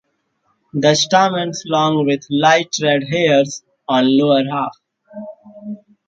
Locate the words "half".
4.51-4.75